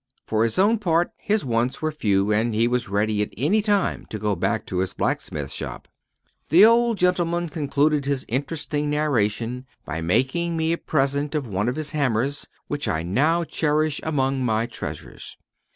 For 0.25 0.41
his 0.41 0.57
own 0.57 0.79
part, 0.79 1.11
his 1.19 1.45
wants 1.45 1.79
were 1.79 1.91
few, 1.91 2.31
and 2.33 2.55
he 2.55 2.67
was 2.67 2.89
ready 2.89 3.21
at 3.21 3.31
any 3.37 3.61
time 3.61 4.07
to 4.09 4.17
go 4.17 4.35
back 4.35 4.65
to 4.65 4.79
his 4.79 4.93
blacksmith's 4.93 5.53
shop. 5.53 5.87
The 6.49 6.65
old 6.65 6.97
gentleman 6.97 7.49
concluded 7.49 8.07
his 8.07 8.25
interesting 8.27 8.89
narration 8.89 9.67
by 9.85 10.01
making 10.01 10.57
me 10.57 10.73
a 10.73 10.79
present 10.79 11.35
of 11.35 11.45
one 11.45 11.69
of 11.69 11.75
his 11.75 11.91
hammers, 11.91 12.47
which 12.67 12.87
I 12.87 13.03
now 13.03 13.43
cherish 13.43 13.99
among 14.03 14.43
my 14.43 14.65
treasures. 14.65 15.37